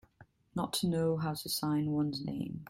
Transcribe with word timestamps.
Not 0.55 0.73
to 0.79 0.87
know 0.87 1.17
how 1.17 1.35
to 1.35 1.47
sign 1.47 1.91
one's 1.91 2.25
name. 2.25 2.59